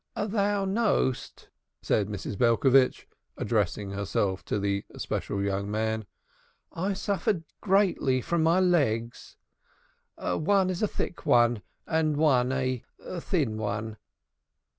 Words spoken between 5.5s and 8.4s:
man, "I suffer greatly